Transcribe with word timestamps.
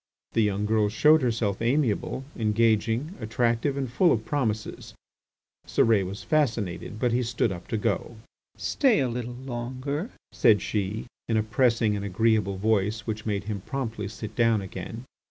The 0.31 0.41
young 0.41 0.65
girl 0.65 0.89
showed 0.89 1.21
herself 1.21 1.61
amiable, 1.61 2.25
engaging, 2.35 3.13
attractive, 3.19 3.77
and 3.77 3.87
full 3.87 4.11
of 4.11 4.25
promises. 4.25 4.95
Cérès 5.67 6.07
was 6.07 6.23
fascinated, 6.23 6.97
but 6.97 7.11
he 7.11 7.21
stood 7.21 7.51
up 7.51 7.67
to 7.67 7.77
go. 7.77 8.15
"Stay 8.57 8.97
a 8.99 9.07
little 9.07 9.35
longer," 9.35 10.09
said 10.31 10.59
she 10.63 11.05
in 11.29 11.37
a 11.37 11.43
pressing 11.43 11.95
and 11.95 12.03
agreeable 12.03 12.57
voice 12.57 13.01
which 13.01 13.27
made 13.27 13.43
him 13.43 13.61
promptly 13.61 14.07
sit 14.07 14.35
down 14.35 14.59
again. 14.59 15.05